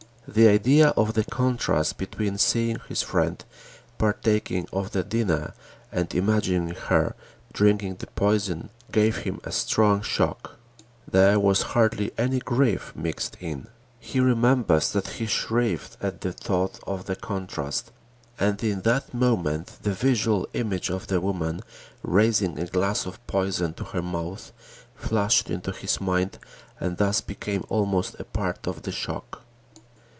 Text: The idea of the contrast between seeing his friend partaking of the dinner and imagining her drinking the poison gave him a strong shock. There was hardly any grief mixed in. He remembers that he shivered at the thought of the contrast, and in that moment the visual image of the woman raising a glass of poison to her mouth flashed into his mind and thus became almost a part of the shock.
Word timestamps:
The 0.27 0.47
idea 0.47 0.89
of 0.89 1.13
the 1.15 1.25
contrast 1.25 1.97
between 1.97 2.37
seeing 2.37 2.77
his 2.87 3.01
friend 3.01 3.43
partaking 3.97 4.65
of 4.71 4.91
the 4.91 5.03
dinner 5.03 5.53
and 5.91 6.13
imagining 6.15 6.73
her 6.73 7.15
drinking 7.51 7.95
the 7.95 8.07
poison 8.07 8.69
gave 8.93 9.17
him 9.17 9.41
a 9.43 9.51
strong 9.51 10.01
shock. 10.01 10.55
There 11.05 11.37
was 11.37 11.63
hardly 11.73 12.13
any 12.17 12.39
grief 12.39 12.93
mixed 12.95 13.35
in. 13.41 13.67
He 13.99 14.21
remembers 14.21 14.93
that 14.93 15.07
he 15.19 15.25
shivered 15.25 15.97
at 15.99 16.21
the 16.21 16.31
thought 16.31 16.79
of 16.87 17.07
the 17.07 17.17
contrast, 17.17 17.91
and 18.39 18.63
in 18.63 18.83
that 18.83 19.13
moment 19.13 19.79
the 19.81 19.91
visual 19.91 20.47
image 20.53 20.89
of 20.89 21.07
the 21.07 21.19
woman 21.19 21.59
raising 22.03 22.57
a 22.57 22.67
glass 22.67 23.05
of 23.05 23.19
poison 23.27 23.73
to 23.73 23.83
her 23.85 24.03
mouth 24.03 24.53
flashed 24.95 25.49
into 25.49 25.73
his 25.73 25.99
mind 25.99 26.37
and 26.79 26.95
thus 26.97 27.19
became 27.19 27.65
almost 27.67 28.15
a 28.17 28.23
part 28.23 28.65
of 28.65 28.83
the 28.83 28.93
shock. 28.93 29.39